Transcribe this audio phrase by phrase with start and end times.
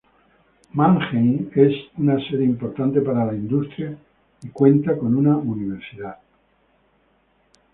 [0.73, 3.95] Mannheim es una sede importante para la industria
[4.41, 6.17] y cuenta con una universidad.